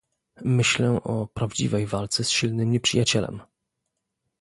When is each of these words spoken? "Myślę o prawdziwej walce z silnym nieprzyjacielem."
"Myślę 0.45 1.03
o 1.03 1.27
prawdziwej 1.27 1.85
walce 1.85 2.23
z 2.23 2.29
silnym 2.29 2.71
nieprzyjacielem." 2.71 3.39